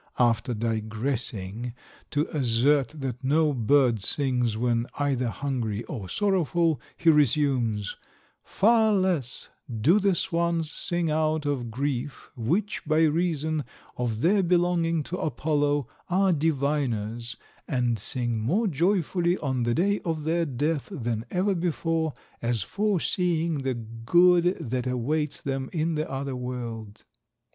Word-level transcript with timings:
After 0.17 0.55
digressing 0.55 1.75
to 2.09 2.25
assert 2.35 2.89
that 3.01 3.23
no 3.23 3.53
bird 3.53 4.01
sings 4.01 4.57
when 4.57 4.87
either 4.97 5.27
hungry 5.29 5.83
or 5.83 6.09
sorrowful, 6.09 6.81
he 6.97 7.11
resumes, 7.11 7.97
'Far 8.41 8.93
less 8.95 9.49
do 9.69 9.99
the 9.99 10.15
swans 10.15 10.71
sing 10.71 11.11
out 11.11 11.45
of 11.45 11.69
grief, 11.69 12.31
which, 12.35 12.83
by 12.87 13.01
reason 13.03 13.63
of 13.95 14.21
their 14.21 14.41
belonging 14.41 15.03
to 15.03 15.17
Apollo, 15.17 15.87
are 16.09 16.31
diviners, 16.33 17.37
and 17.67 17.99
sing 17.99 18.39
more 18.39 18.65
joyfully 18.65 19.37
on 19.37 19.61
the 19.61 19.75
day 19.75 19.99
of 20.03 20.23
their 20.23 20.45
death 20.47 20.89
than 20.91 21.25
ever 21.29 21.53
before, 21.53 22.15
as 22.41 22.63
foreseeing 22.63 23.59
the 23.61 23.75
good 23.75 24.45
that 24.59 24.87
awaits 24.87 25.41
them 25.41 25.69
in 25.71 25.93
the 25.93 26.09
other 26.09 26.35
world. 26.35 27.05